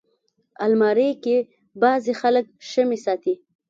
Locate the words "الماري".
0.65-1.09